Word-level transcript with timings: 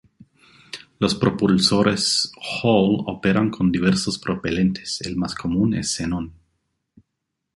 Los 0.97 1.13
propulsores 1.13 2.31
Hall 2.41 3.03
operan 3.05 3.51
con 3.51 3.71
diversos 3.71 4.17
propelentes, 4.17 4.99
el 5.01 5.15
más 5.15 5.35
común 5.35 5.75
es 5.75 5.91
xenón. 5.93 6.33